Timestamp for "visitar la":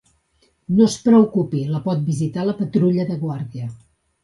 2.09-2.57